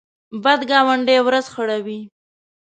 بد 0.43 0.61
ګاونډی 0.69 1.17
ورځ 1.23 1.45
خړوي 1.53 1.99